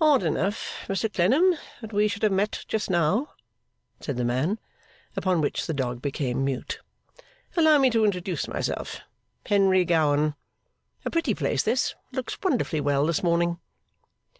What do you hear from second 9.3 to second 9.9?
Henry